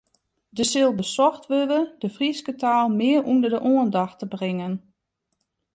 [0.49, 4.73] Der sil besocht wurde de Fryske taal mear ûnder de oandacht te bringen.